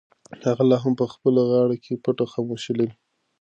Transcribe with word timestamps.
هغه 0.47 0.63
لا 0.69 0.77
هم 0.83 0.93
په 1.01 1.05
خپله 1.13 1.41
غاړه 1.49 1.75
کې 1.83 2.01
پټه 2.03 2.25
خاموشي 2.33 2.73
لري. 2.79 2.95